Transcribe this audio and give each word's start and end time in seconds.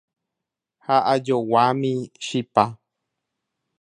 ha 0.85 0.97
ajoguámi 1.13 1.91
chipa 2.23 2.63